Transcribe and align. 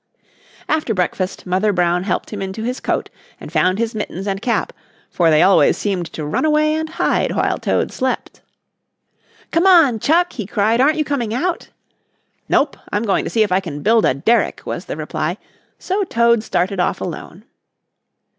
After 0.67 0.95
breakfast 0.95 1.45
Mother 1.45 1.71
Brown 1.71 2.05
helped 2.05 2.33
him 2.33 2.41
into 2.41 2.63
his 2.63 2.79
coat 2.79 3.11
and 3.39 3.51
found 3.51 3.77
his 3.77 3.93
mittens 3.93 4.25
and 4.25 4.41
cap, 4.41 4.73
for 5.11 5.29
they 5.29 5.43
always 5.43 5.77
seemed 5.77 6.07
to 6.13 6.25
run 6.25 6.43
away 6.43 6.73
and 6.73 6.89
hide 6.89 7.33
while 7.35 7.59
Toad 7.59 7.91
slept. 7.91 8.41
"Come 9.51 9.67
on, 9.67 9.99
Chuck!" 9.99 10.33
he 10.33 10.47
cried. 10.47 10.81
"Aren't 10.81 10.97
you 10.97 11.05
coming 11.05 11.35
out?" 11.35 11.69
"Nope, 12.49 12.77
I'm 12.91 13.03
going 13.03 13.23
to 13.25 13.29
see 13.29 13.43
if 13.43 13.51
I 13.51 13.59
can 13.59 13.83
build 13.83 14.03
a 14.03 14.15
derrick," 14.15 14.63
was 14.65 14.85
the 14.85 14.97
reply, 14.97 15.37
so 15.77 16.03
Toad 16.03 16.41
started 16.41 16.79
off 16.79 16.99
alone. 16.99 17.45